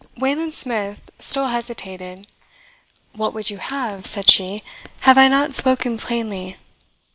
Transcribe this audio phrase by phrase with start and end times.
[0.17, 2.25] Wayland Smith still hesitated.
[3.13, 4.63] "What would you have?" said she.
[5.01, 6.57] "Have I not spoken plainly?"